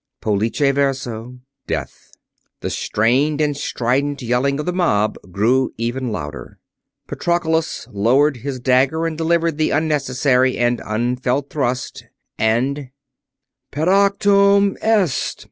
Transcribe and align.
Pollice 0.19 0.57
verso. 0.57 1.37
Death. 1.67 2.09
The 2.61 2.71
strained 2.71 3.39
and 3.39 3.55
strident 3.55 4.23
yelling 4.23 4.59
of 4.59 4.65
the 4.65 4.73
mob 4.73 5.15
grew 5.31 5.71
even 5.77 6.11
louder. 6.11 6.57
Patroclus 7.07 7.87
lowered 7.91 8.37
his 8.37 8.59
dagger 8.59 9.05
and 9.05 9.15
delivered 9.15 9.59
the 9.59 9.69
unnecessary 9.69 10.57
and 10.57 10.81
unfelt 10.83 11.51
thrust; 11.51 12.05
and 12.39 12.89
"Peractum 13.71 14.75
est!" 14.81 15.39